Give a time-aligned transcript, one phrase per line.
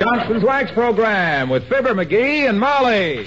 [0.00, 3.26] Johnson's Wax Program with Fibber McGee and Molly.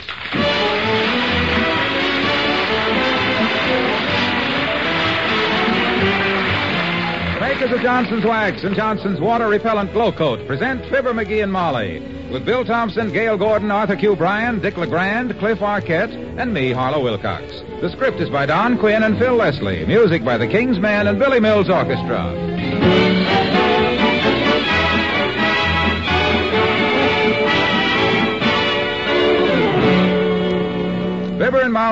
[7.40, 12.00] Makers of Johnson's Wax and Johnson's Water Repellent Glow Coat present Fibber McGee and Molly
[12.32, 14.16] with Bill Thompson, Gale Gordon, Arthur Q.
[14.16, 17.44] Bryan, Dick LeGrand, Cliff Arquette, and me, Harlow Wilcox.
[17.82, 19.86] The script is by Don Quinn and Phil Leslie.
[19.86, 23.03] Music by the King's Men and Billy Mills Orchestra.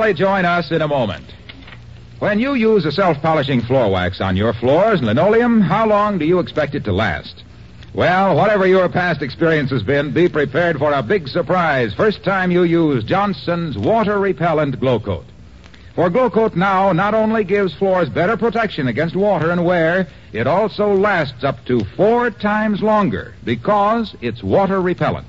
[0.01, 1.31] Molly join us in a moment.
[2.17, 6.25] When you use a self-polishing floor wax on your floors and linoleum, how long do
[6.25, 7.43] you expect it to last?
[7.93, 12.49] Well, whatever your past experience has been, be prepared for a big surprise first time
[12.49, 15.25] you use Johnson's water repellent glow coat.
[15.93, 20.47] For glow coat now not only gives floors better protection against water and wear, it
[20.47, 25.27] also lasts up to four times longer because it's water repellent.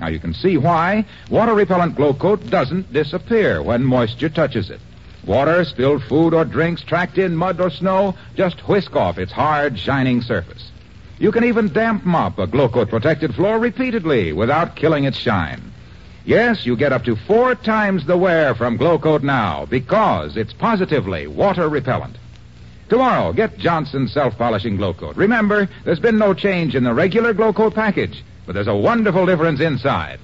[0.00, 4.80] Now you can see why water repellent glow coat doesn't disappear when moisture touches it.
[5.26, 9.78] Water, spilled food or drinks, tracked in mud or snow just whisk off its hard,
[9.78, 10.70] shining surface.
[11.18, 15.72] You can even damp mop a glow coat protected floor repeatedly without killing its shine.
[16.26, 20.54] Yes, you get up to four times the wear from Glow Coat now because it's
[20.54, 22.16] positively water repellent.
[22.88, 25.16] Tomorrow, get Johnson's self-polishing Glow Coat.
[25.16, 29.26] Remember, there's been no change in the regular Glow Coat package, but there's a wonderful
[29.26, 30.20] difference inside.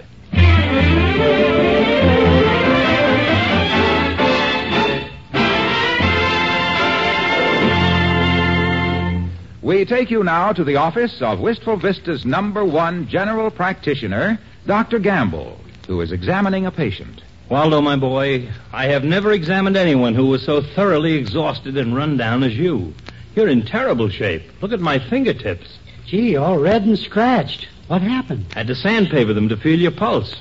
[9.62, 14.98] We take you now to the office of Wistful Vista's number one general practitioner, Dr.
[14.98, 17.22] Gamble, who is examining a patient.
[17.48, 22.16] Waldo, my boy, I have never examined anyone who was so thoroughly exhausted and run
[22.16, 22.94] down as you.
[23.34, 24.42] You're in terrible shape.
[24.60, 25.78] Look at my fingertips.
[26.06, 27.68] Gee, all red and scratched.
[27.90, 28.46] What happened?
[28.52, 30.36] Had to sandpaper them to feel your pulse.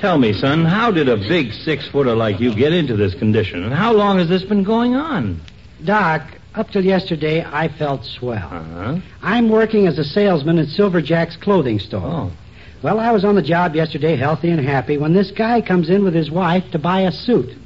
[0.00, 3.64] Tell me, son, how did a big six footer like you get into this condition?
[3.64, 5.42] And how long has this been going on?
[5.84, 6.22] Doc,
[6.54, 8.48] up till yesterday, I felt swell.
[8.50, 8.98] Uh-huh.
[9.20, 12.00] I'm working as a salesman at Silver Jack's clothing store.
[12.02, 12.32] Oh.
[12.80, 16.02] Well, I was on the job yesterday, healthy and happy, when this guy comes in
[16.02, 17.58] with his wife to buy a suit.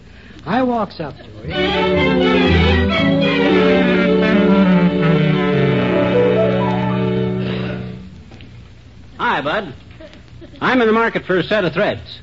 [0.45, 2.12] I walks up to her.
[9.43, 9.75] Bud.
[10.61, 12.21] I'm in the market for a set of threads.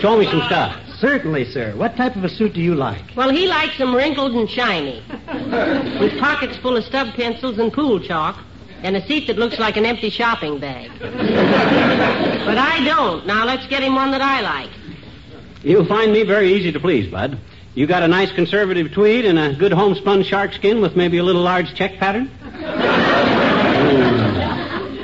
[0.00, 0.80] Show me some stuff.
[0.98, 1.74] Certainly, sir.
[1.76, 3.02] What type of a suit do you like?
[3.16, 5.02] Well, he likes them wrinkled and shiny,
[6.00, 8.36] with pockets full of stub pencils and pool chalk,
[8.82, 10.90] and a seat that looks like an empty shopping bag.
[10.98, 13.26] but I don't.
[13.26, 14.70] Now let's get him one that I like.
[15.62, 17.38] You'll find me very easy to please, Bud.
[17.74, 21.22] You got a nice conservative tweed and a good homespun shark skin with maybe a
[21.22, 22.28] little large check pattern?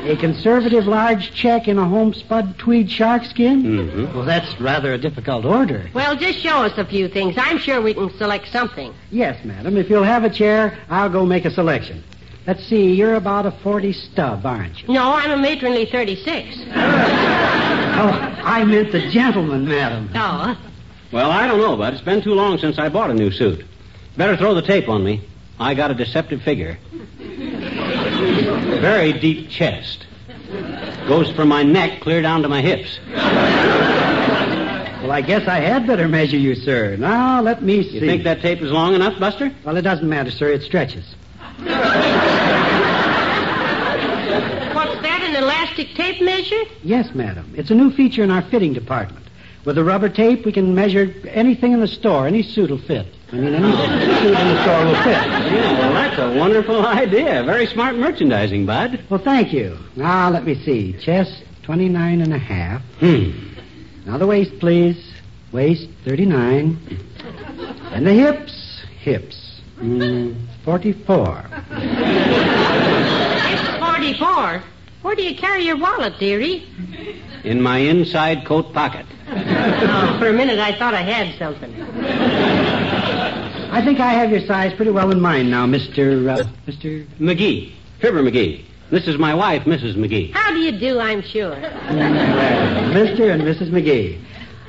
[0.05, 3.63] A conservative large check in a homespun tweed shark skin?
[3.63, 4.15] Mm-hmm.
[4.17, 5.89] Well, that's rather a difficult order.
[5.95, 7.37] Well, just show us a few things.
[7.39, 8.93] I'm sure we can select something.
[9.11, 9.79] Yes, madam.
[9.79, 12.05] If you'll have a chair, I'll go make a selection.
[12.47, 14.93] Let's see, you're about a 40 stub, aren't you?
[14.93, 16.59] No, I'm a matronly 36.
[17.97, 20.11] Oh, I meant the gentleman, madam.
[20.17, 20.59] Oh,
[21.13, 21.95] Well, I don't know, Bud.
[21.95, 23.65] It's been too long since I bought a new suit.
[24.17, 25.23] Better throw the tape on me.
[25.61, 26.77] I got a deceptive figure.
[28.81, 30.07] Very deep chest.
[31.07, 32.99] Goes from my neck clear down to my hips.
[35.05, 36.97] Well, I guess I had better measure you, sir.
[36.97, 37.99] Now, let me see.
[37.99, 39.53] You think that tape is long enough, Buster?
[39.63, 40.49] Well, it doesn't matter, sir.
[40.49, 41.15] It stretches.
[41.59, 41.75] what's
[45.03, 46.63] that, an elastic tape measure?
[46.83, 47.53] Yes, madam.
[47.55, 49.27] It's a new feature in our fitting department.
[49.67, 52.27] With the rubber tape, we can measure anything in the store.
[52.27, 53.07] Any suit will fit.
[53.35, 55.11] I mean, any suit in the store will fit.
[55.11, 57.43] Yeah, well, that's a wonderful idea.
[57.43, 59.05] Very smart merchandising, Bud.
[59.11, 59.77] Well, thank you.
[59.97, 60.93] Now, let me see.
[61.01, 62.81] Chest, 29 and a half.
[63.01, 63.33] Hmm.
[64.07, 65.15] Now, the waist, please.
[65.51, 66.79] Waist, 39.
[67.91, 71.45] And the hips, hips, mm, 44.
[73.51, 74.63] It's 44.
[75.03, 76.69] Where do you carry your wallet, dearie?
[77.43, 79.07] In my inside coat pocket.
[79.27, 81.73] Oh, for a minute I thought I had something.
[83.75, 86.29] I think I have your size pretty well in mind now, Mr.
[86.31, 87.05] Uh, Mr.
[87.19, 87.73] McGee.
[87.99, 88.65] Fibber McGee.
[88.91, 89.97] This is my wife, Mrs.
[89.97, 90.33] McGee.
[90.33, 91.51] How do you do, I'm sure.
[91.57, 93.33] Mr.
[93.33, 93.71] and Mrs.
[93.71, 94.21] McGee.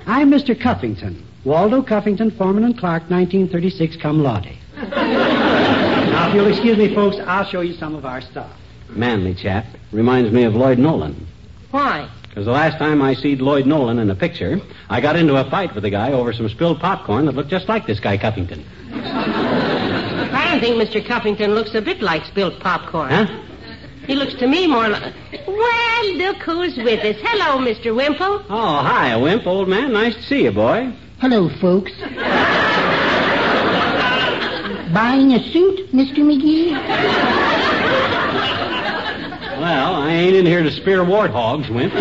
[0.07, 0.59] I'm Mr.
[0.59, 1.23] Cuffington.
[1.43, 4.49] Waldo Cuffington, Foreman and Clark, 1936, cum laude.
[4.75, 8.49] now, if you'll excuse me, folks, I'll show you some of our stuff.
[8.89, 9.67] Manly chap.
[9.91, 11.27] Reminds me of Lloyd Nolan.
[11.69, 12.09] Why?
[12.35, 14.59] Because the last time I seed Lloyd Nolan in a picture,
[14.89, 17.69] I got into a fight with a guy over some spilled popcorn that looked just
[17.69, 18.65] like this guy Cuffington.
[18.91, 21.01] I don't think Mr.
[21.07, 23.09] Cuffington looks a bit like spilled popcorn.
[23.09, 23.41] Huh?
[24.05, 25.13] He looks to me more like.
[25.47, 27.15] Well, look who's with us.
[27.23, 27.95] Hello, Mr.
[27.95, 28.43] Wimple.
[28.49, 29.93] Oh, hi, Wimp, old man.
[29.93, 30.93] Nice to see you, boy.
[31.21, 31.93] Hello, folks.
[34.93, 36.17] Buying a suit, Mr.
[36.17, 36.75] McGee?
[39.65, 41.91] Well, I ain't in here to spear warthogs, Wimp.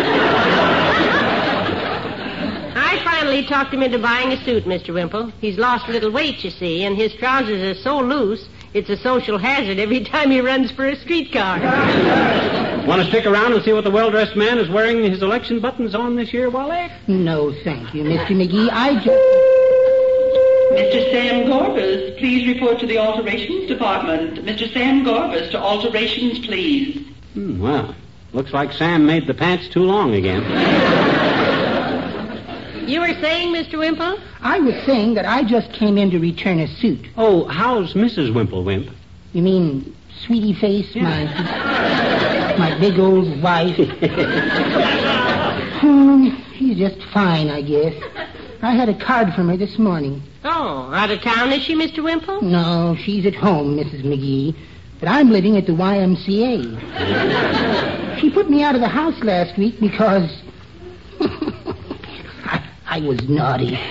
[2.75, 4.93] I finally talked him into buying a suit, Mr.
[4.93, 5.31] Wimple.
[5.41, 8.97] He's lost a little weight, you see, and his trousers are so loose, it's a
[8.97, 11.59] social hazard every time he runs for a streetcar.
[12.85, 15.95] Want to stick around and see what the well-dressed man is wearing his election buttons
[15.95, 16.91] on this year, Wally?
[17.07, 18.35] No, thank you, Mr.
[18.35, 18.69] McGee.
[18.71, 19.07] I just.
[20.71, 21.11] Mr.
[21.11, 24.45] Sam Gorbis, please report to the alterations department.
[24.45, 24.71] Mr.
[24.71, 27.14] Sam Gorbis to alterations, please.
[27.35, 27.93] Hmm, well,
[28.33, 30.41] looks like Sam made the pants too long again.
[32.87, 33.77] You were saying, Mr.
[33.77, 34.17] Wimple?
[34.41, 37.05] I was saying that I just came in to return a suit.
[37.17, 38.33] Oh, how's Mrs.
[38.33, 38.89] Wimple, Wimp?
[39.33, 39.93] You mean
[40.25, 41.25] Sweetie Face, my
[42.57, 43.77] my big old wife?
[45.75, 47.93] Hmm, she's just fine, I guess.
[48.61, 50.23] I had a card from her this morning.
[50.45, 52.01] Oh, out of town, is she, Mr.
[52.01, 52.41] Wimple?
[52.41, 54.03] No, she's at home, Mrs.
[54.03, 54.55] McGee.
[54.99, 58.17] But I'm living at the YMCA.
[58.19, 60.41] she put me out of the house last week because
[61.19, 63.77] I, I was naughty.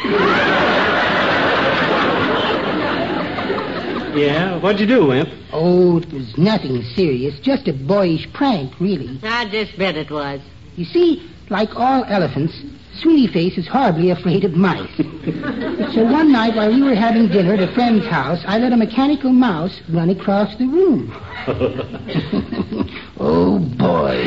[4.15, 5.29] Yeah, what'd you do, Wimp?
[5.53, 9.19] Oh, it was nothing serious, just a boyish prank, really.
[9.25, 10.41] I just bet it was.
[10.77, 12.57] You see, like all elephants,
[13.01, 14.97] Sweetie Face is horribly afraid of mice.
[14.97, 18.77] so one night while we were having dinner at a friend's house, I let a
[18.77, 21.13] mechanical mouse run across the room.
[23.19, 24.27] oh, boy.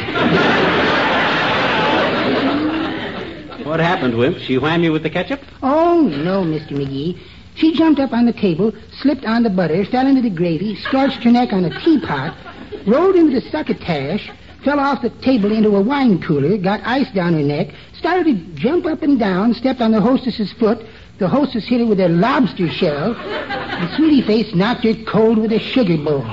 [3.65, 4.39] What happened, Wimp?
[4.39, 5.41] She whammed you with the ketchup?
[5.63, 6.71] Oh, no, Mr.
[6.71, 7.19] McGee.
[7.55, 8.71] She jumped up on the table,
[9.01, 12.35] slipped on the butter, fell into the gravy, scorched her neck on a teapot,
[12.85, 14.29] rolled into the succotash,
[14.63, 18.33] fell off the table into a wine cooler, got ice down her neck, started to
[18.55, 20.85] jump up and down, stepped on the hostess's foot.
[21.19, 25.51] The hostess hit her with a lobster shell, and Sweetie Face knocked her cold with
[25.51, 26.23] a sugar bowl.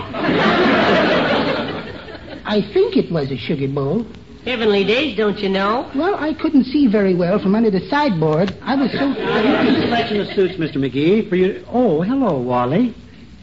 [2.47, 4.07] I think it was a sugar bowl.
[4.45, 5.91] Heavenly days, don't you know?
[5.95, 8.55] Well, I couldn't see very well from under the sideboard.
[8.61, 9.15] I was so.
[9.15, 10.77] Selection of suits, Mr.
[10.77, 11.65] McGee, for you.
[11.71, 12.95] Oh, hello, Wally.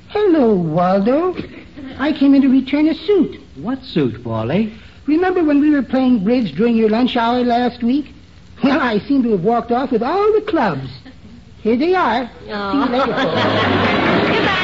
[0.10, 1.36] Hello, Waldo.
[1.98, 3.41] I came in to return a suit.
[3.56, 4.74] What suit, Wally?
[5.08, 8.14] Remember when we were playing bridge during your lunch hour last week?
[8.64, 10.90] Well, I seem to have walked off with all the clubs.
[11.62, 12.30] Here they are.
[12.44, 13.14] See you later.
[14.32, 14.58] Goodbye.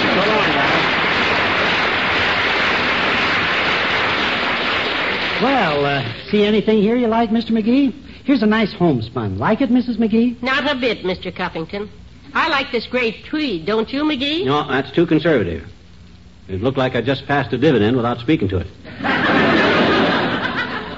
[5.41, 7.51] Well, uh, see anything here you like, Mr.
[7.51, 7.93] McGee?
[8.23, 9.37] Here's a nice homespun.
[9.37, 9.97] Like it, Mrs.
[9.97, 10.41] McGee?
[10.41, 11.33] Not a bit, Mr.
[11.33, 11.89] Cuffington.
[12.33, 14.45] I like this great tweed, don't you, McGee?
[14.45, 15.67] No, that's too conservative.
[16.47, 18.67] It looked like I just passed a dividend without speaking to it.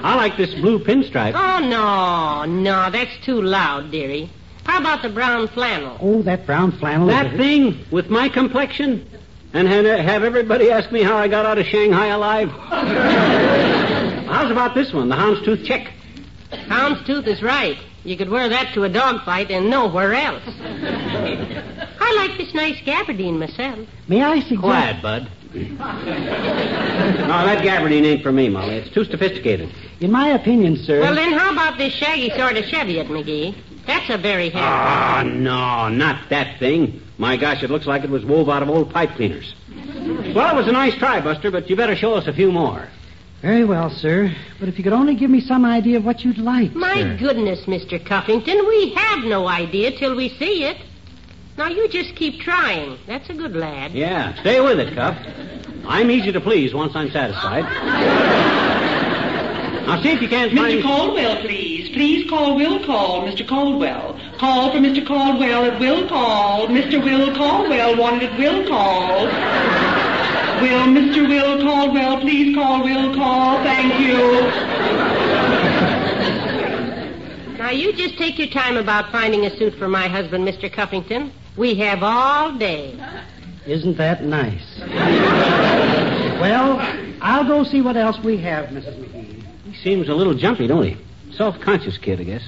[0.02, 1.34] I like this blue pinstripe.
[1.34, 4.30] Oh, no, no, that's too loud, dearie.
[4.64, 5.98] How about the brown flannel?
[6.00, 7.08] Oh, that brown flannel.
[7.10, 9.06] is That thing with my complexion.
[9.52, 12.48] And have, have everybody ask me how I got out of Shanghai alive.
[14.28, 15.92] How's about this one, the houndstooth check?
[16.52, 17.76] Houndstooth is right.
[18.04, 20.44] You could wear that to a dogfight and nowhere else.
[20.46, 23.88] I like this nice gabardine myself.
[24.08, 24.60] May I suggest...
[24.60, 25.28] Quiet, bud.
[25.54, 25.76] No,
[27.44, 28.76] that gabardine ain't for me, Molly.
[28.76, 29.70] It's too sophisticated.
[30.00, 31.00] In my opinion, sir...
[31.00, 33.54] Well, then, how about this shaggy sort of Cheviot, McGee?
[33.86, 34.64] That's a very heavy.
[34.64, 37.02] Ah, no, not that thing.
[37.18, 39.54] My gosh, it looks like it was wove out of old pipe cleaners.
[40.34, 42.88] Well, it was a nice try, Buster, but you better show us a few more.
[43.42, 44.34] Very well, sir.
[44.58, 47.16] But if you could only give me some idea of what you'd like, My sir.
[47.18, 48.04] goodness, Mr.
[48.04, 50.76] Cuffington, we have no idea till we see it.
[51.60, 52.96] Now, you just keep trying.
[53.06, 53.92] That's a good lad.
[53.92, 55.14] Yeah, stay with it, Cuff.
[55.84, 57.64] I'm easy to please once I'm satisfied.
[59.84, 60.78] now, see if you can't find...
[60.78, 60.82] Mr.
[60.82, 61.90] Caldwell, please.
[61.90, 63.46] Please call Will Call, Mr.
[63.46, 64.18] Caldwell.
[64.38, 65.06] Call for Mr.
[65.06, 66.68] Caldwell at Will Call.
[66.68, 67.04] Mr.
[67.04, 69.26] Will Caldwell wanted at Will Call.
[70.62, 71.28] Will, Mr.
[71.28, 73.62] Will Caldwell, please call Will Call.
[73.64, 74.40] Thank you.
[77.58, 80.72] Now, you just take your time about finding a suit for my husband, Mr.
[80.72, 81.34] Cuffington.
[81.56, 82.98] We have all day.
[83.66, 84.80] Isn't that nice?
[86.40, 86.78] Well,
[87.20, 88.96] I'll go see what else we have, Mrs.
[88.98, 89.42] McGee.
[89.64, 90.96] He seems a little jumpy, don't he?
[91.36, 92.42] Self-conscious kid, I guess.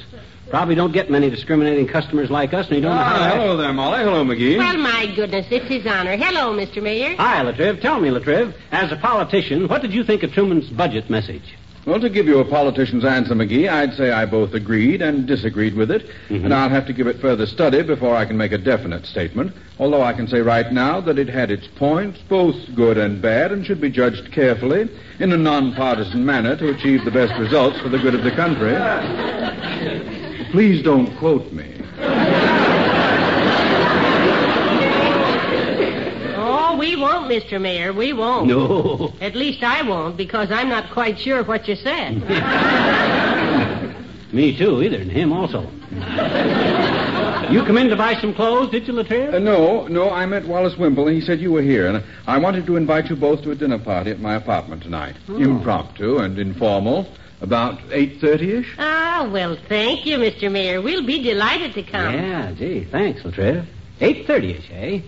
[0.49, 3.27] Probably don't get many discriminating customers like us, and he don't know how to Ah,
[3.27, 3.37] act.
[3.37, 3.99] hello there, Molly.
[4.01, 4.59] Hello, McGee.
[4.59, 6.17] Well, my goodness, it's his honor.
[6.17, 6.83] Hello, Mr.
[6.83, 7.15] Mayor.
[7.17, 7.81] Hi, Latriv.
[7.81, 11.55] Tell me, Latriv, as a politician, what did you think of Truman's budget message?
[11.85, 15.75] Well, to give you a politician's answer, McGee, I'd say I both agreed and disagreed
[15.75, 16.45] with it, mm-hmm.
[16.45, 19.53] and I'll have to give it further study before I can make a definite statement.
[19.81, 23.51] Although I can say right now that it had its points, both good and bad,
[23.51, 27.89] and should be judged carefully in a nonpartisan manner to achieve the best results for
[27.89, 28.75] the good of the country.
[30.53, 31.75] Please don't quote me.
[36.37, 37.59] Oh, we won't, Mr.
[37.61, 37.93] Mayor.
[37.95, 38.49] We won't.
[38.49, 39.15] No.
[39.21, 42.21] At least I won't, because I'm not quite sure what you said.
[44.33, 45.63] Me too, either, and him also.
[47.53, 49.33] you come in to buy some clothes, did you, Latriv?
[49.35, 52.39] Uh, no, no, I met Wallace Wimple, and he said you were here, and I
[52.39, 55.17] wanted to invite you both to a dinner party at my apartment tonight.
[55.29, 57.07] Impromptu and informal,
[57.43, 58.67] about 8.30ish.
[58.79, 60.51] Ah, well, thank you, Mr.
[60.51, 60.81] Mayor.
[60.81, 62.15] We'll be delighted to come.
[62.15, 63.67] Yeah, gee, thanks, Latriv.
[64.01, 65.01] 8.30ish, eh?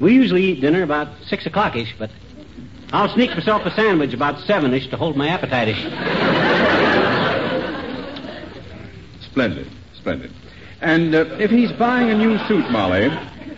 [0.00, 2.10] We usually eat dinner about 6 o'clock-ish, but
[2.92, 5.82] I'll sneak myself a sandwich about 7-ish to hold my appetite-ish.
[9.24, 10.32] Splendid, splendid.
[10.80, 13.06] And uh, if he's buying a new suit, Molly,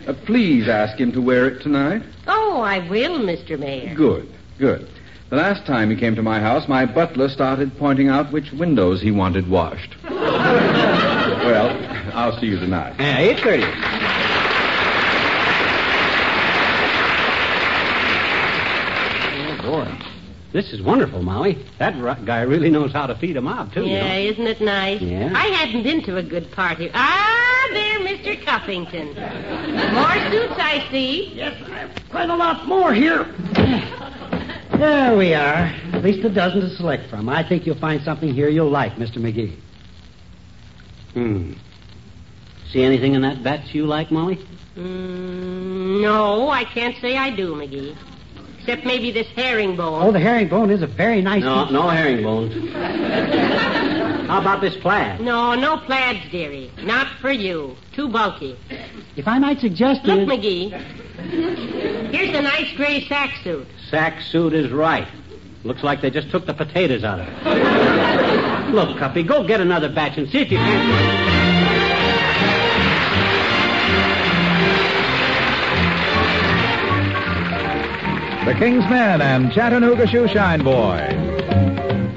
[0.06, 2.02] uh, please ask him to wear it tonight.
[2.26, 3.58] Oh, I will, Mr.
[3.58, 3.94] Mayor.
[3.94, 4.28] Good,
[4.58, 4.88] good.
[5.28, 9.02] The last time he came to my house, my butler started pointing out which windows
[9.02, 9.96] he wanted washed.
[10.04, 11.76] well,
[12.14, 12.94] I'll see you tonight.
[13.00, 14.06] Yeah, 8.30.
[19.48, 19.98] Oh, boy.
[20.56, 21.58] This is wonderful, Molly.
[21.78, 24.30] That r- guy really knows how to feed a mob, too, you Yeah, know.
[24.30, 25.02] isn't it nice?
[25.02, 25.30] Yeah.
[25.36, 26.90] I hadn't been to a good party.
[26.94, 28.42] Ah, there, Mr.
[28.42, 29.08] Cuffington.
[29.92, 31.30] More suits, I see.
[31.34, 33.26] Yes, I have quite a lot more here.
[34.78, 35.72] There we are.
[35.94, 37.28] At least a dozen to select from.
[37.30, 39.16] I think you'll find something here you'll like, Mr.
[39.18, 39.56] McGee.
[41.14, 41.52] Hmm.
[42.70, 44.36] See anything in that batch you like, Molly?
[44.76, 47.96] Mm, no, I can't say I do, McGee.
[48.66, 50.02] Except maybe this herringbone.
[50.02, 51.72] Oh, the herringbone is a very nice No, piece.
[51.72, 52.74] no herringbones.
[54.26, 55.20] How about this plaid?
[55.20, 56.72] No, no plaids, dearie.
[56.82, 57.76] Not for you.
[57.92, 58.56] Too bulky.
[59.14, 60.28] If I might suggest Look, it.
[60.28, 62.10] McGee.
[62.12, 63.68] Here's a nice gray sack suit.
[63.88, 65.06] Sack suit is right.
[65.62, 68.74] Looks like they just took the potatoes out of it.
[68.74, 71.35] Look, Cuppy, go get another batch and see if you can.
[78.46, 81.02] The King's Men and Chattanooga Shoeshine Boy.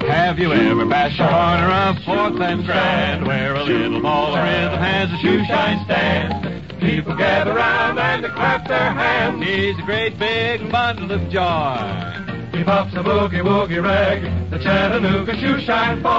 [0.06, 4.44] Have you ever passed the corner of Fourth and Grand where a little ball of
[4.44, 6.80] rhythm has a shoe shine stand?
[6.80, 9.44] People gather round and they clap their hands.
[9.44, 12.56] He's a great big bundle of joy.
[12.56, 14.22] He pops a boogie woogie rag,
[14.52, 16.10] the Chattanooga shoe shine boy.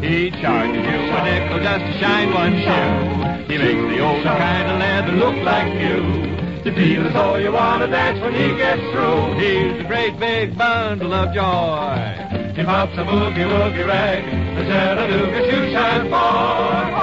[0.00, 3.52] He charges you a nickel just to shine one shoe.
[3.52, 6.45] He makes the old kind of leather look like new.
[6.66, 9.34] To feel as though you want to dance when he gets through.
[9.38, 12.52] He's a great big bundle of joy.
[12.56, 14.24] He pops a boogie woogie rag,
[14.56, 16.96] the Chattanooga shoe shine boy.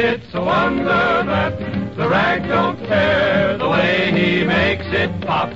[0.00, 1.58] It's a wonder that
[1.96, 5.52] the rag don't tear the way he makes it pop.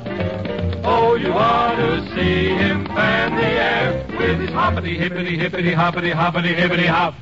[0.83, 6.11] Oh, you ought to see him fan the air with his hoppity hippity hippity hoppity
[6.11, 7.15] hoppity hippity hop.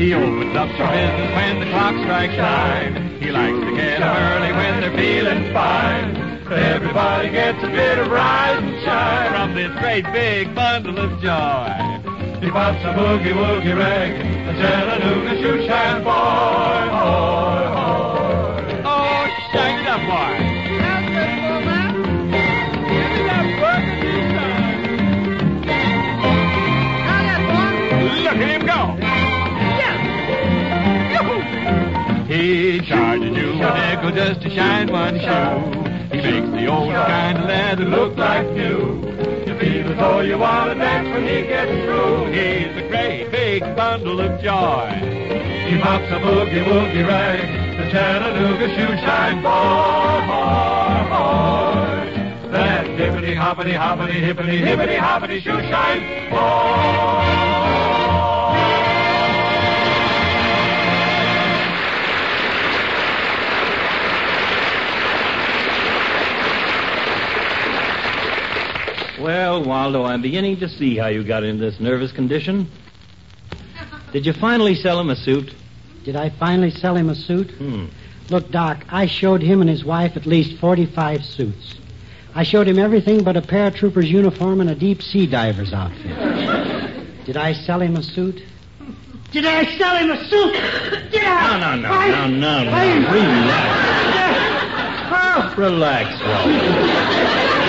[0.00, 3.11] He opens up for business when the clock strikes nine.
[3.22, 6.16] He likes to get 'em early when they're feeling fine.
[6.50, 11.70] Everybody gets a bit of rise and shine from this great big bundle of joy.
[12.42, 14.10] He pops a boogie woogie rag,
[14.50, 18.82] a Chattanooga shoe shine boy, boy, boy.
[18.84, 20.34] Oh, shake it up, boy.
[28.24, 29.01] Look at him go.
[32.52, 36.14] He charges you a nickel just to shine one shoe.
[36.14, 39.00] He makes the old kind of leather look like new.
[39.46, 42.26] You feel as though you want to dance when he gets through.
[42.26, 44.90] He's a great big bundle of joy.
[45.66, 50.12] He pops a boogie woogie rag, the Chattanooga shoe shine boy.
[52.50, 57.51] That hippity hoppity hoppity hippity hippity hoppity shoe shine boy.
[69.22, 72.68] Well, Waldo, I'm beginning to see how you got into this nervous condition.
[74.12, 75.54] Did you finally sell him a suit?
[76.04, 77.52] Did I finally sell him a suit?
[77.52, 77.86] Hmm.
[78.30, 81.76] Look, Doc, I showed him and his wife at least 45 suits.
[82.34, 86.16] I showed him everything but a paratrooper's uniform and a deep sea diver's outfit.
[87.24, 88.42] Did I sell him a suit?
[89.30, 90.52] Did I sell him a suit?
[91.12, 91.58] Did I?
[91.60, 92.70] No, no, no, I- no, no, no.
[92.72, 92.96] I-
[95.52, 95.56] Relax.
[95.58, 96.58] Relax, Waldo.
[96.58, 97.61] There you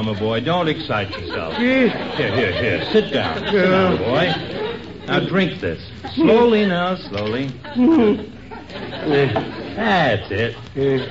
[0.00, 0.40] are, my boy.
[0.40, 1.54] Don't excite yourself.
[1.56, 2.84] Here, here, here.
[2.92, 3.38] Sit down.
[3.38, 4.32] Sit down, boy.
[5.06, 5.82] Now drink this.
[6.14, 7.48] Slowly now, slowly.
[9.76, 10.56] That's it.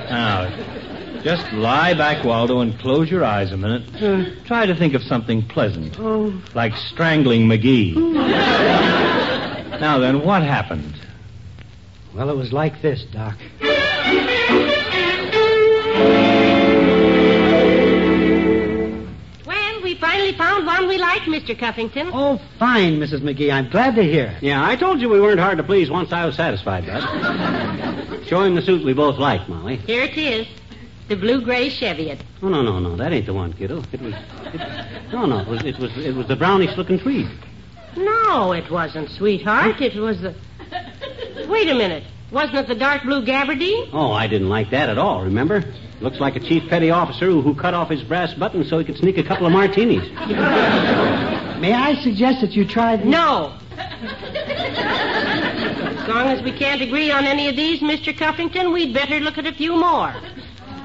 [0.09, 4.45] Now, just lie back, Waldo, and close your eyes a minute.
[4.45, 6.41] Try to think of something pleasant, oh.
[6.53, 7.93] like strangling McGee.
[7.93, 8.13] Hmm.
[9.79, 10.95] now then, what happened?
[12.15, 13.37] Well, it was like this, Doc.
[20.09, 21.57] Finally found one we like, Mr.
[21.57, 22.09] Cuffington.
[22.11, 23.19] Oh, fine, Mrs.
[23.19, 23.53] McGee.
[23.53, 24.35] I'm glad to hear.
[24.41, 28.23] Yeah, I told you we weren't hard to please once I was satisfied, Bud.
[28.27, 29.75] Show him the suit we both like, Molly.
[29.77, 30.47] Here it is.
[31.09, 32.23] The blue-gray Cheviot.
[32.41, 33.83] Oh no, no, no, that ain't the one, kiddo.
[33.91, 34.13] It was,
[34.53, 37.29] it, no, no, it was, it was, it was the brownish-looking tweed.
[37.95, 39.79] No, it wasn't, sweetheart.
[39.79, 40.35] It was the...
[41.47, 42.03] Wait a minute.
[42.31, 43.89] Wasn't it the dark blue gabardine?
[43.93, 45.23] Oh, I didn't like that at all.
[45.23, 45.63] Remember?
[46.01, 48.85] Looks like a chief petty officer who, who cut off his brass button so he
[48.85, 50.09] could sneak a couple of martinis.
[51.59, 53.05] May I suggest that you try the...
[53.05, 53.53] No.
[55.97, 58.17] As long as we can't agree on any of these, Mr.
[58.17, 60.15] Cuffington, we'd better look at a few more.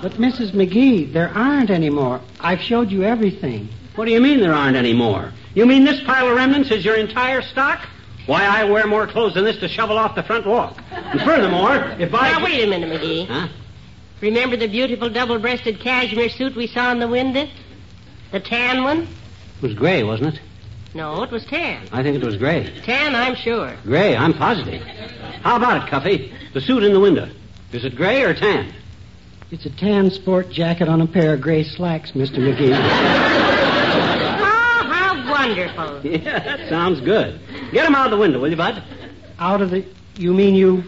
[0.02, 0.50] But, Mrs.
[0.50, 2.21] McGee, there aren't any more.
[2.40, 3.68] I've showed you everything.
[3.94, 5.33] What do you mean there aren't any more?
[5.54, 7.88] You mean this pile of remnants is your entire stock?
[8.26, 10.83] Why, I wear more clothes than this to shovel off the front walk.
[10.90, 12.33] And furthermore, if I...
[12.33, 13.28] Now, wait a minute, McGee.
[13.28, 13.49] Huh?
[14.25, 17.47] Remember the beautiful double-breasted cashmere suit we saw in the window?
[18.33, 19.02] The tan one?
[19.02, 20.40] It was gray, wasn't it?
[20.95, 21.87] No, it was tan.
[21.93, 22.73] I think it was gray.
[22.85, 23.76] Tan, I'm sure.
[23.85, 24.81] Gray, I'm positive.
[25.43, 26.33] How about it, Cuffy?
[26.54, 27.28] The suit in the window.
[27.73, 28.73] Is it gray or tan?
[29.50, 32.38] It's a tan sport jacket on a pair of gray slacks, Mr.
[32.38, 32.73] McGee.
[34.47, 36.00] Oh, how wonderful.
[36.11, 37.41] Yeah, that sounds good.
[37.73, 38.82] Get him out of the window, will you, Bud?
[39.39, 39.84] Out of the...
[40.17, 40.84] You mean you...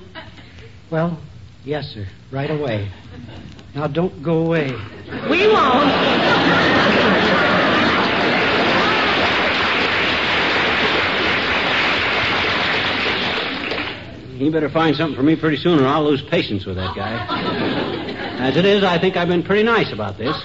[0.88, 1.18] Well,
[1.66, 2.06] yes, sir.
[2.30, 2.90] Right away.
[3.74, 4.70] Now, don't go away.
[5.28, 5.92] We won't.
[14.38, 17.26] He better find something for me pretty soon, or I'll lose patience with that guy.
[18.38, 20.36] As it is, I think I've been pretty nice about this.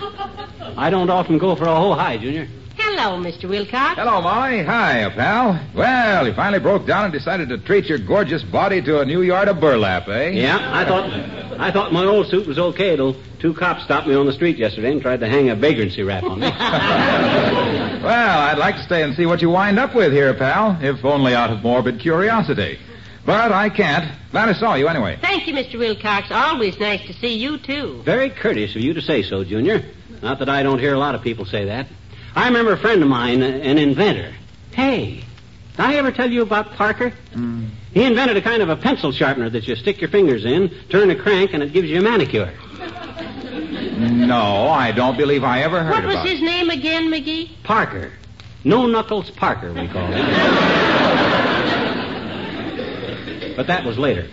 [0.78, 2.48] I don't often go for a whole high, Junior.
[2.94, 3.48] Hello, Mr.
[3.48, 3.98] Wilcox.
[3.98, 4.64] Hello, Molly.
[4.64, 5.58] Hi, pal.
[5.74, 9.22] Well, you finally broke down and decided to treat your gorgeous body to a new
[9.22, 10.32] yard of burlap, eh?
[10.32, 11.10] Yeah, I thought
[11.58, 14.58] I thought my old suit was okay till two cops stopped me on the street
[14.58, 16.48] yesterday and tried to hang a vagrancy rap on me.
[18.02, 21.06] Well, I'd like to stay and see what you wind up with here, pal, if
[21.06, 22.78] only out of morbid curiosity.
[23.26, 24.12] But I can't.
[24.32, 25.20] Glad I saw you anyway.
[25.22, 25.78] Thank you, Mr.
[25.78, 26.32] Wilcox.
[26.32, 28.02] Always nice to see you, too.
[28.04, 29.86] Very courteous of you to say so, Junior.
[30.24, 31.88] Not that I don't hear a lot of people say that.
[32.36, 34.34] I remember a friend of mine, uh, an inventor.
[34.72, 35.24] Hey,
[35.72, 37.10] did I ever tell you about Parker?
[37.34, 37.68] Hmm.
[37.94, 41.10] He invented a kind of a pencil sharpener that you stick your fingers in, turn
[41.10, 42.54] a crank, and it gives you a manicure.
[44.00, 47.50] No, I don't believe I ever heard What was about his name again, McGee?
[47.64, 48.12] Parker.
[48.64, 51.48] No Knuckles Parker, we call him.
[53.56, 54.28] but that was later.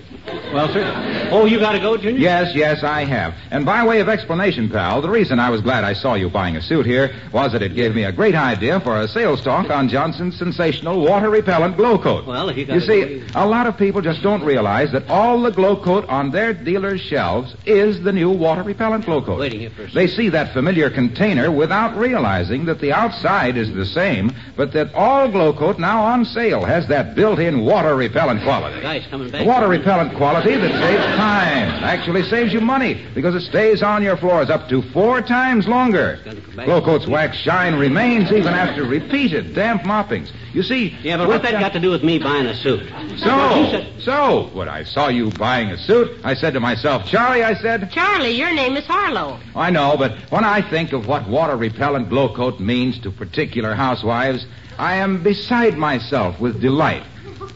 [0.52, 1.28] Well, sir.
[1.30, 2.20] Oh, you got to go, Junior?
[2.20, 3.34] Yes, yes, I have.
[3.50, 6.56] And by way of explanation, pal, the reason I was glad I saw you buying
[6.56, 9.70] a suit here was that it gave me a great idea for a sales talk
[9.70, 12.26] on Johnson's sensational water repellent glow coat.
[12.26, 15.08] Well, if you got You see, go, a lot of people just don't realize that
[15.08, 19.38] all the glow coat on their dealers' shelves is the new water repellent glow coat.
[19.38, 23.72] Waiting here for a They see that familiar container without realizing that the outside is
[23.72, 28.42] the same, but that all glow coat now on sale has that built-in water repellent
[28.42, 28.80] quality.
[28.80, 29.42] Guys coming back.
[29.42, 31.84] The water repellent quality that saves time.
[31.84, 36.20] Actually saves you money because it stays on your floors up to four times longer.
[36.24, 36.66] Gonna come back.
[36.66, 40.32] Glow Coat's wax shine remains even after repeated damp moppings.
[40.52, 40.96] You see.
[41.02, 42.90] Yeah, but with what that got to do with me buying a suit?
[43.18, 47.54] So, so, when I saw you buying a suit, I said to myself, Charlie, I
[47.54, 49.38] said, Charlie, your name is Harlow.
[49.54, 53.74] I know, but when I think of what water repellent glow coat means to particular
[53.74, 54.46] housewives,
[54.78, 57.02] I am beside myself with delight.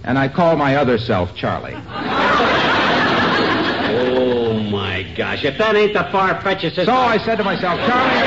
[0.05, 1.75] And I call my other self Charlie.
[3.95, 5.45] Oh, my gosh.
[5.45, 6.87] If that ain't the far-fetchedest...
[6.87, 8.23] So I said to myself, Charlie,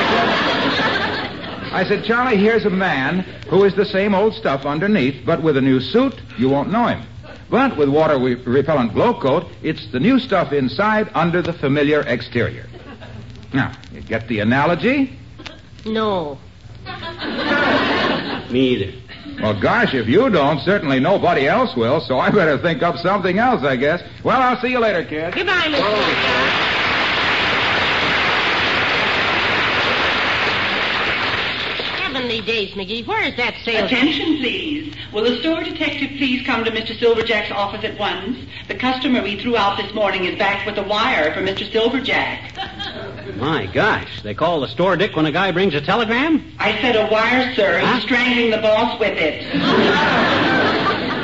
[1.71, 5.57] I said, Charlie, here's a man who is the same old stuff underneath, but with
[5.57, 7.05] a new suit, you won't know him.
[7.49, 12.67] But with water repellent glow coat, it's the new stuff inside under the familiar exterior.
[13.53, 15.17] Now, you get the analogy?
[15.85, 16.37] No.
[18.49, 18.93] Me either.
[19.45, 23.37] Well, gosh, if you don't, certainly nobody else will, so I better think up something
[23.37, 24.01] else, I guess.
[24.23, 25.35] Well, I'll see you later, kid.
[25.35, 25.83] Goodbye, Mr.
[25.83, 26.51] Woodcock.
[32.01, 33.05] Heavenly days, McGee.
[33.05, 33.85] Where is that salesman?
[33.85, 34.95] Attention, please.
[35.11, 36.97] Will the store detective please come to Mr.
[36.97, 38.37] Silverjack's office at once?
[38.67, 41.69] The customer we threw out this morning is back with a wire for Mr.
[41.69, 43.35] Silverjack.
[43.37, 46.43] My gosh, they call the store Dick when a guy brings a telegram?
[46.59, 47.79] I said a wire, sir.
[47.79, 49.43] He's strangling the boss with it.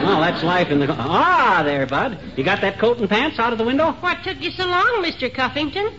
[0.01, 0.87] Well, that's life in the.
[0.89, 2.17] Ah, there, Bud.
[2.35, 3.91] You got that coat and pants out of the window?
[3.91, 5.31] What took you so long, Mr.
[5.31, 5.93] Cuffington?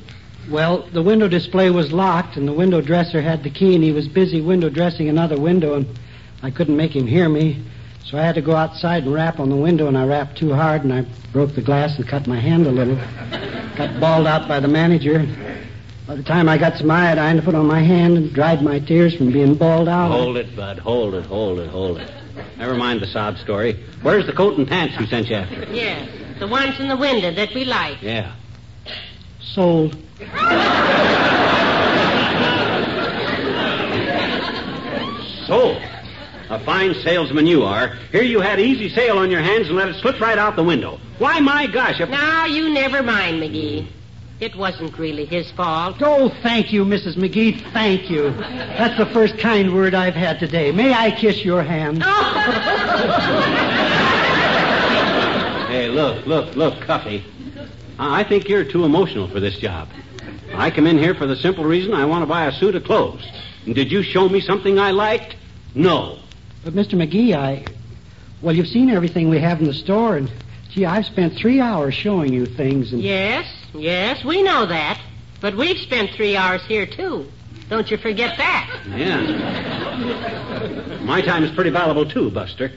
[0.51, 3.93] Well, the window display was locked, and the window dresser had the key, and he
[3.93, 5.87] was busy window dressing another window, and
[6.43, 7.63] I couldn't make him hear me.
[8.05, 10.53] So I had to go outside and rap on the window, and I rapped too
[10.53, 11.03] hard, and I
[11.33, 12.97] broke the glass and cut my hand a little.
[13.77, 15.27] Got bawled out by the manager.
[16.07, 18.81] By the time I got some iodine to put on my hand and dried my
[18.81, 20.11] tears from being bawled out.
[20.11, 20.79] Hold it, Bud.
[20.81, 22.11] Hold it, hold it, hold it.
[22.59, 23.83] Never mind the sob story.
[24.03, 25.73] Where's the coat and pants you sent you after?
[25.73, 28.03] Yes, the ones in the window that we like.
[28.03, 28.35] Yeah.
[29.43, 29.97] Sold.
[35.47, 35.83] Sold.
[36.49, 37.97] a fine salesman you are.
[38.13, 40.63] Here you had easy sale on your hands and let it slip right out the
[40.63, 41.01] window.
[41.19, 42.09] Why, my gosh, if...
[42.09, 43.87] Now, you never mind, McGee.
[44.41, 45.97] It wasn't really his fault.
[46.01, 47.17] Oh, thank you, Mrs.
[47.17, 47.61] McGee.
[47.73, 48.31] Thank you.
[48.31, 50.73] That's the first kind word I've had today.
[50.73, 52.03] May I kiss your hand?
[52.05, 52.33] Oh.
[55.69, 57.25] Hey, look, look, look, Cuffy.
[58.03, 59.89] I I think you're too emotional for this job.
[60.55, 62.85] I come in here for the simple reason I want to buy a suit of
[62.85, 63.27] clothes.
[63.65, 65.37] And did you show me something I liked?
[65.75, 66.19] No.
[66.65, 66.95] But, Mr.
[66.95, 67.65] McGee, I.
[68.41, 70.31] Well, you've seen everything we have in the store, and,
[70.71, 73.03] gee, I've spent three hours showing you things, and.
[73.03, 75.01] Yes, yes, we know that.
[75.41, 77.27] But we've spent three hours here, too.
[77.69, 78.69] Don't you forget that.
[78.97, 79.23] Yeah.
[81.03, 82.73] My time is pretty valuable, too, Buster.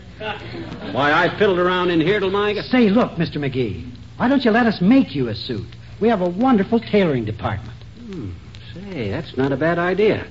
[0.92, 2.54] Why, I fiddled around in here till my...
[2.56, 3.38] Say, look, Mr.
[3.38, 5.68] McGee, why don't you let us make you a suit?
[6.00, 7.72] We have a wonderful tailoring department.
[8.74, 10.26] Say, that's not a bad idea.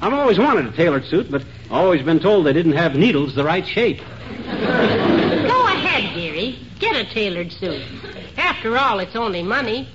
[0.00, 3.44] I've always wanted a tailored suit, but always been told they didn't have needles the
[3.44, 3.98] right shape.
[3.98, 6.58] Go ahead, dearie.
[6.78, 7.82] Get a tailored suit.
[8.38, 9.88] After all, it's only money.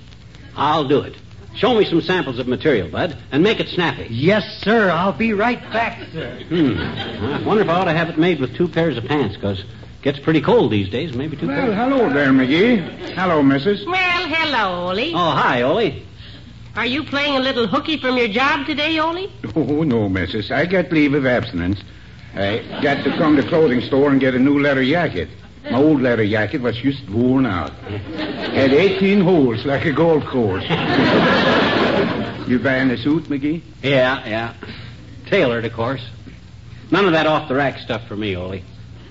[0.56, 1.16] I'll do it.
[1.56, 4.06] Show me some samples of material, Bud, and make it snappy.
[4.10, 4.90] Yes, sir.
[4.90, 6.38] I'll be right back, sir.
[6.48, 6.78] Hmm.
[6.78, 9.60] I wonder if I ought to have it made with two pairs of pants, because
[9.60, 9.66] it
[10.06, 11.14] gets pretty cold these days.
[11.14, 11.74] Maybe two Well, pairs.
[11.74, 12.78] hello there, McGee.
[13.16, 13.84] Hello, Mrs.
[13.86, 15.12] Well, hello, Ole.
[15.16, 16.00] Oh, hi, Ole.
[16.76, 19.28] Are you playing a little hooky from your job today, Ole?
[19.56, 20.52] Oh, no, Mrs.
[20.52, 21.80] I got leave of abstinence.
[22.36, 25.28] I got to come to clothing store and get a new leather jacket.
[25.64, 27.72] My old leather jacket was just worn out.
[27.72, 30.62] Had 18 holes like a golf course.
[32.46, 33.60] you buying a suit, McGee?
[33.82, 34.54] Yeah, yeah.
[35.26, 36.06] Tailored, of course.
[36.92, 38.60] None of that off the rack stuff for me, Ole.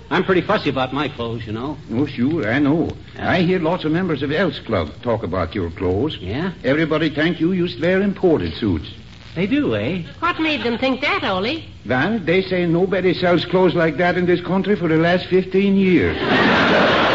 [0.10, 1.78] I'm pretty fussy about my clothes, you know.
[1.92, 2.90] Oh, sure, I know.
[3.18, 6.18] I hear lots of members of Elks Club talk about your clothes.
[6.18, 6.54] Yeah?
[6.64, 8.88] Everybody think you used to wear imported suits.
[9.36, 10.04] They do, eh?
[10.20, 11.64] What made them think that, Ole?
[11.86, 15.76] Well, they say nobody sells clothes like that in this country for the last 15
[15.76, 16.18] years.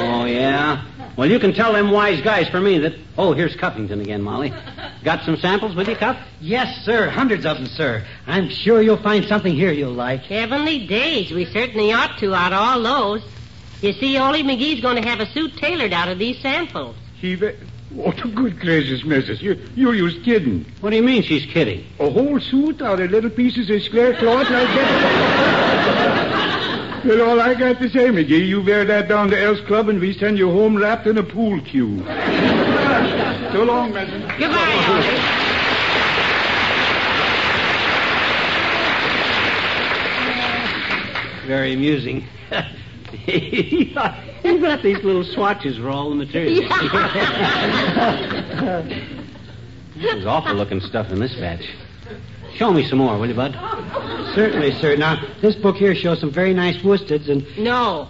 [0.00, 0.84] Oh, yeah?
[1.18, 2.94] Well, you can tell them wise guys for me that.
[3.18, 4.52] Oh, here's Cuffington again, Molly.
[5.02, 6.16] Got some samples with you, Cuff?
[6.40, 7.10] Yes, sir.
[7.10, 8.06] Hundreds of them, sir.
[8.28, 10.22] I'm sure you'll find something here you'll like.
[10.22, 11.32] Heavenly days.
[11.32, 13.24] We certainly ought to out of all those.
[13.82, 16.94] You see, Ole McGee's going to have a suit tailored out of these samples.
[17.20, 17.56] She ve-
[17.98, 19.42] Oh, to good gracious, missus.
[19.42, 20.66] You, you used kidding.
[20.82, 21.84] What do you mean she's kidding?
[21.98, 25.74] A whole suit out of little pieces of square cloth like that?
[27.04, 30.00] well, all I got to say, McGee, you wear that down to Elks Club and
[30.00, 31.98] we send you home wrapped in a pool cue.
[33.52, 34.22] so long, missus.
[34.38, 35.46] Goodbye, Ole.
[41.46, 42.26] Very amusing.
[43.26, 46.60] you got these little swatches for all the material.
[49.96, 51.64] There's awful looking stuff in this batch.
[52.58, 53.52] Show me some more, will you, Bud?
[54.34, 54.96] Certainly, sir.
[54.96, 58.08] Now, this book here shows some very nice worsteds, and No.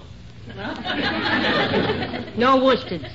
[2.34, 3.10] No worsteds.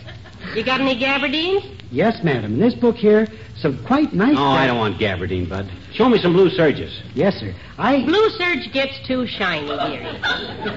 [0.55, 1.63] You got any gabardines?
[1.93, 4.35] Yes, madam, in this book here, some quite nice.
[4.37, 5.69] Oh, I don't want gabardine, Bud.
[5.93, 6.91] Show me some blue serges.
[7.13, 7.53] Yes, sir.
[7.77, 8.03] I.
[8.03, 10.03] Blue serge gets too shiny, dearie.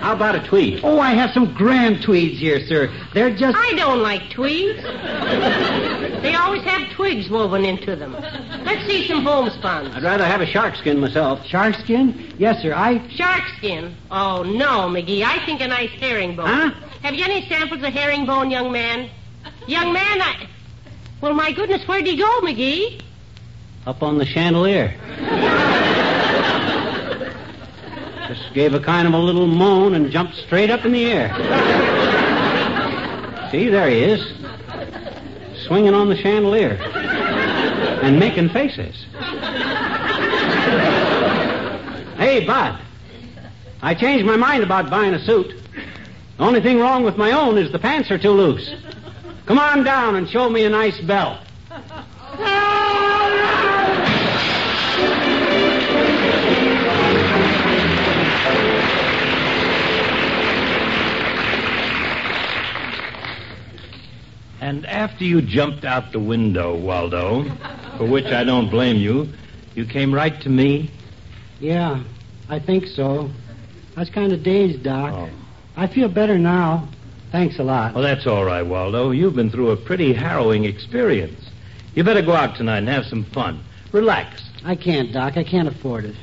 [0.00, 0.80] How about a tweed?
[0.84, 2.92] Oh, I have some grand tweeds here, sir.
[3.14, 3.56] They're just.
[3.56, 4.82] I don't like tweeds.
[6.22, 8.12] They always have twigs woven into them.
[8.64, 9.86] Let's see some homespun.
[9.88, 11.44] I'd rather have a shark skin myself.
[11.46, 12.34] Shark skin?
[12.38, 12.74] Yes, sir.
[12.74, 13.06] I.
[13.08, 13.96] Shark skin.
[14.10, 15.22] Oh, no, McGee.
[15.22, 16.46] I think a nice herringbone.
[16.46, 16.70] Huh?
[17.02, 19.08] Have you any samples of herringbone, young man?
[19.66, 20.48] Young man, I.
[21.20, 23.00] Well, my goodness, where'd he go, McGee?
[23.86, 24.94] Up on the chandelier.
[28.28, 31.32] Just gave a kind of a little moan and jumped straight up in the air.
[33.50, 34.20] See, there he is.
[35.66, 36.74] Swinging on the chandelier.
[38.02, 39.06] And making faces.
[42.18, 42.78] Hey, Bud.
[43.82, 45.54] I changed my mind about buying a suit.
[46.36, 48.68] The only thing wrong with my own is the pants are too loose.
[49.46, 51.38] Come on down and show me a nice belt.
[64.60, 67.44] And after you jumped out the window, Waldo,
[67.98, 69.28] for which I don't blame you,
[69.76, 70.90] you came right to me.
[71.60, 72.02] Yeah,
[72.48, 73.30] I think so.
[73.96, 75.12] I was kind of dazed, Doc.
[75.14, 75.30] Oh.
[75.76, 76.88] I feel better now.
[77.32, 77.94] Thanks a lot.
[77.94, 79.10] Well, that's all right, Waldo.
[79.10, 81.50] You've been through a pretty harrowing experience.
[81.94, 83.62] You better go out tonight and have some fun.
[83.92, 84.42] Relax.
[84.64, 85.36] I can't, Doc.
[85.36, 86.16] I can't afford it.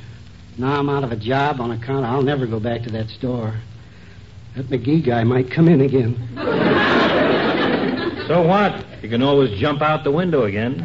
[0.57, 3.09] Now I'm out of a job on account of I'll never go back to that
[3.09, 3.55] store.
[4.55, 6.15] That McGee guy might come in again.
[8.27, 8.85] So what?
[9.03, 10.77] You can always jump out the window again.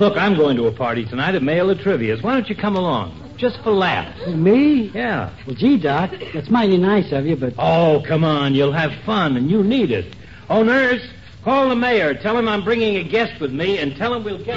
[0.00, 2.20] Look, I'm going to a party tonight at Mayor La Trivia's.
[2.20, 3.21] Why don't you come along?
[3.36, 4.26] Just for laughs.
[4.28, 4.90] Me?
[4.94, 5.30] Yeah.
[5.46, 8.54] Well, gee, Doc, that's mighty nice of you, but Oh, come on.
[8.54, 10.14] You'll have fun, and you need it.
[10.48, 11.02] Oh, nurse,
[11.42, 12.14] call the mayor.
[12.14, 14.56] Tell him I'm bringing a guest with me, and tell him we'll get...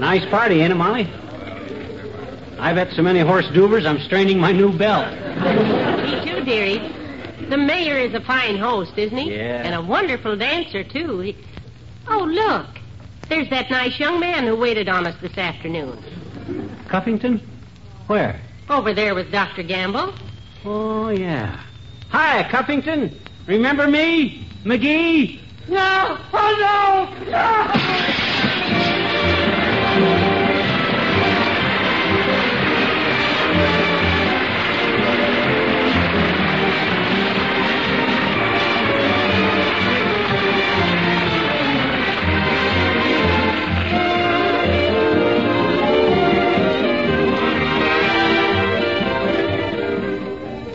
[0.00, 1.08] Nice party, ain't it, Molly?
[2.58, 5.12] I've had so many hors d'oeuvres, I'm straining my new belt.
[6.46, 6.78] Dearie.
[7.50, 9.34] The mayor is a fine host, isn't he?
[9.34, 9.62] Yeah.
[9.62, 11.18] And a wonderful dancer, too.
[11.18, 11.36] He...
[12.08, 12.66] Oh, look.
[13.28, 15.98] There's that nice young man who waited on us this afternoon.
[16.88, 17.42] Cuffington?
[18.06, 18.40] Where?
[18.70, 19.64] Over there with Dr.
[19.64, 20.14] Gamble.
[20.64, 21.60] Oh, yeah.
[22.10, 23.20] Hi, Cuffington.
[23.46, 24.48] Remember me?
[24.64, 25.40] McGee?
[25.68, 26.18] No!
[26.32, 27.30] Oh, no!
[27.30, 28.15] No!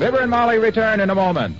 [0.02, 1.58] Fibber and Molly return in a moment.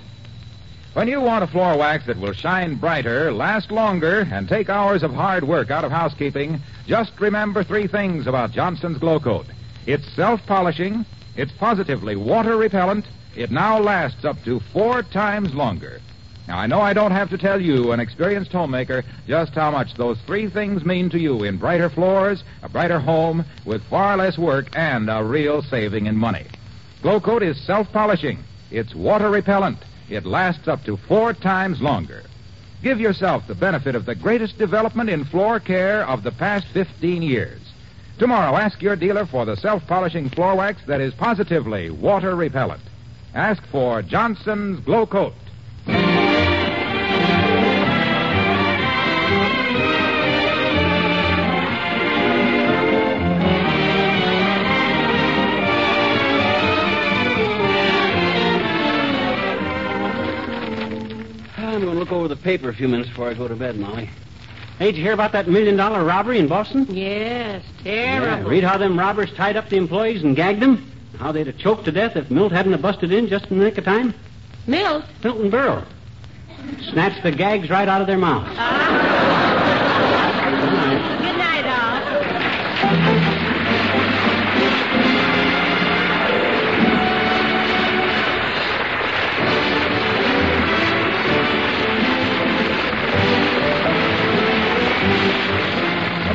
[0.94, 5.04] When you want a floor wax that will shine brighter, last longer, and take hours
[5.04, 9.46] of hard work out of housekeeping, just remember three things about Johnson's Glow Coat.
[9.86, 13.04] It's self-polishing, it's positively water repellent,
[13.36, 16.00] it now lasts up to four times longer.
[16.48, 19.94] Now, I know I don't have to tell you, an experienced homemaker, just how much
[19.94, 24.36] those three things mean to you in brighter floors, a brighter home, with far less
[24.36, 26.46] work, and a real saving in money.
[27.02, 28.38] Glow Coat is self-polishing.
[28.70, 29.78] It's water repellent.
[30.08, 32.22] It lasts up to four times longer.
[32.80, 37.22] Give yourself the benefit of the greatest development in floor care of the past 15
[37.22, 37.60] years.
[38.18, 42.82] Tomorrow, ask your dealer for the self-polishing floor wax that is positively water repellent.
[43.34, 45.34] Ask for Johnson's Glow Coat.
[61.82, 63.76] I'm going to look over the paper a few minutes before I go to bed,
[63.76, 64.08] Molly.
[64.78, 66.86] Hey, did you hear about that million dollar robbery in Boston?
[66.88, 68.50] Yes, Yeah, terrible.
[68.50, 70.88] read how them robbers tied up the employees and gagged them.
[71.18, 73.64] How they'd have choked to death if Milt hadn't have busted in just in the
[73.64, 74.14] nick of time.
[74.68, 75.04] Milt?
[75.24, 75.84] Milton Berle.
[76.92, 78.54] Snatched the gags right out of their mouths.
[78.56, 79.21] Ah.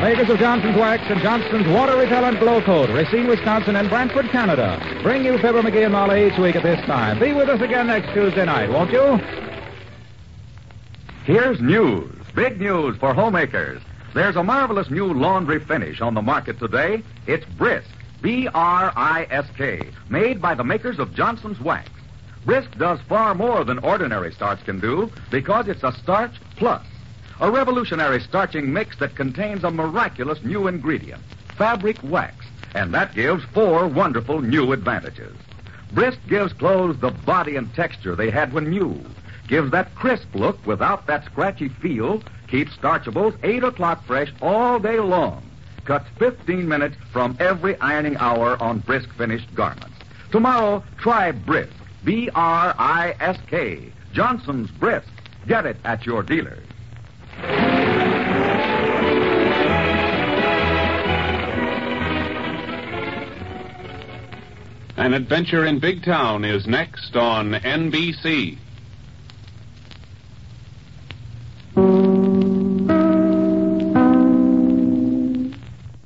[0.00, 4.80] Makers of Johnson's Wax and Johnson's Water Repellent Glow Coat, Racine, Wisconsin, and Brantford, Canada,
[5.02, 7.18] bring you Fibber McGee and Molly each week at this time.
[7.18, 9.16] Be with us again next Tuesday night, won't you?
[11.24, 12.14] Here's news.
[12.34, 13.82] Big news for homemakers.
[14.14, 17.02] There's a marvelous new laundry finish on the market today.
[17.26, 17.88] It's Brisk.
[18.22, 19.80] B R I S K.
[20.08, 21.90] Made by the makers of Johnson's Wax.
[22.44, 26.84] Brisk does far more than ordinary starch can do because it's a starch plus.
[27.40, 31.22] A revolutionary starching mix that contains a miraculous new ingredient,
[31.56, 32.46] fabric wax.
[32.74, 35.36] And that gives four wonderful new advantages.
[35.92, 39.00] Brisk gives clothes the body and texture they had when new.
[39.46, 42.22] Gives that crisp look without that scratchy feel.
[42.48, 45.42] Keeps starchables 8 o'clock fresh all day long.
[45.84, 49.96] Cuts 15 minutes from every ironing hour on brisk finished garments.
[50.32, 51.72] Tomorrow, try Brisk.
[52.04, 53.92] B R I S K.
[54.12, 55.08] Johnson's Brisk.
[55.46, 56.58] Get it at your dealer.
[64.98, 68.58] An Adventure in Big Town is next on NBC.